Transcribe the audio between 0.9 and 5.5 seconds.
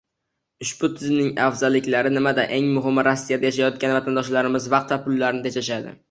tizimning afzalliklari nimada? Eng muhimi, Rossiyada yashayotgan vatandoshlarimiz vaqt va pullarini